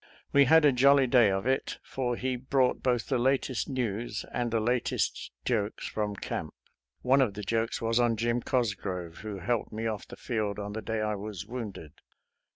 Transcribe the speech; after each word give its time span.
We 0.33 0.45
had 0.45 0.65
a 0.65 0.71
jolly 0.71 1.05
day 1.05 1.29
of 1.29 1.45
it, 1.45 1.77
for 1.83 2.15
he 2.15 2.35
brought 2.35 2.81
both 2.81 3.05
the 3.05 3.19
latest 3.19 3.69
news 3.69 4.25
and 4.33 4.49
the 4.49 4.59
lat 4.59 4.91
est 4.91 5.29
jokes 5.45 5.85
from 5.85 6.15
camp. 6.15 6.55
One 7.03 7.21
of 7.21 7.35
the 7.35 7.43
jokes 7.43 7.83
was 7.83 7.99
on 7.99 8.17
Jim 8.17 8.41
Cosgrove, 8.41 9.19
who 9.19 9.37
helped 9.37 9.71
me 9.71 9.85
off 9.85 10.07
the 10.07 10.15
field 10.15 10.57
on 10.57 10.73
the 10.73 10.81
day 10.81 11.01
I 11.01 11.13
was 11.13 11.45
wounded. 11.45 11.93